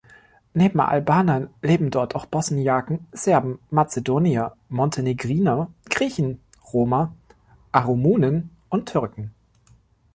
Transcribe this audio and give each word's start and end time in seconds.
Neben 0.55 0.79
Albanern 0.79 1.47
leben 1.61 1.91
dort 1.91 2.15
auch 2.15 2.25
Bosniaken, 2.25 3.05
Serben, 3.11 3.59
Mazedonier, 3.69 4.53
Montenegriner, 4.67 5.71
Griechen, 5.91 6.39
Roma, 6.73 7.13
Aromunen 7.71 8.49
und 8.69 8.87
Türken. 8.89 9.31